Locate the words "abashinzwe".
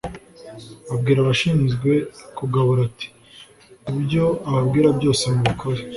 1.21-1.91